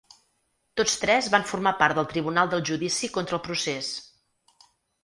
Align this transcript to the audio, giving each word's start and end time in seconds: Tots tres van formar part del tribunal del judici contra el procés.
Tots 0.79 0.95
tres 1.01 1.27
van 1.35 1.45
formar 1.51 1.75
part 1.83 2.01
del 2.01 2.09
tribunal 2.15 2.53
del 2.55 2.65
judici 2.71 3.13
contra 3.19 3.41
el 3.41 3.45
procés. 3.51 3.97